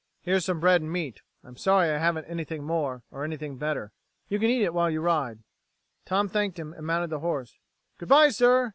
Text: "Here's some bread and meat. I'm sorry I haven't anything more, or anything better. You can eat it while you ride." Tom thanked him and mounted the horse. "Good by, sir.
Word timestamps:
"Here's 0.23 0.45
some 0.45 0.59
bread 0.59 0.81
and 0.81 0.91
meat. 0.91 1.21
I'm 1.43 1.55
sorry 1.55 1.91
I 1.91 1.99
haven't 1.99 2.25
anything 2.25 2.63
more, 2.63 3.03
or 3.11 3.23
anything 3.23 3.57
better. 3.57 3.91
You 4.29 4.39
can 4.39 4.49
eat 4.49 4.63
it 4.63 4.73
while 4.73 4.89
you 4.89 4.99
ride." 4.99 5.43
Tom 6.07 6.27
thanked 6.27 6.57
him 6.57 6.73
and 6.73 6.87
mounted 6.87 7.11
the 7.11 7.19
horse. 7.19 7.59
"Good 7.99 8.09
by, 8.09 8.29
sir. 8.29 8.69